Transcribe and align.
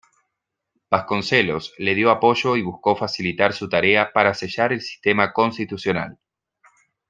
Vasconcelos 0.89 1.75
le 1.77 1.93
dio 1.93 2.09
apoyo 2.09 2.57
y 2.57 2.63
buscó 2.63 2.95
facilitar 2.95 3.53
su 3.53 3.69
tarea 3.69 4.11
para 4.11 4.33
sellar 4.33 4.73
el 4.73 4.81
sistema 4.81 5.31
constitucional. 5.31 6.17